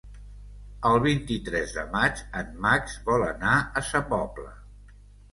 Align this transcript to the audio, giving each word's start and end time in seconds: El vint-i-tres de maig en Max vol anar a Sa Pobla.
El 0.91 0.95
vint-i-tres 1.01 1.73
de 1.75 1.83
maig 1.95 2.23
en 2.39 2.49
Max 2.65 2.95
vol 3.09 3.25
anar 3.27 3.53
a 3.59 3.85
Sa 3.91 4.01
Pobla. 4.15 4.55